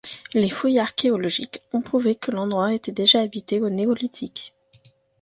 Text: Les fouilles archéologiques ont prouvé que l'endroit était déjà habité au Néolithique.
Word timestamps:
Les 0.33 0.49
fouilles 0.49 0.79
archéologiques 0.79 1.61
ont 1.73 1.83
prouvé 1.83 2.15
que 2.15 2.31
l'endroit 2.31 2.73
était 2.73 2.91
déjà 2.91 3.19
habité 3.21 3.61
au 3.61 3.69
Néolithique. 3.69 4.55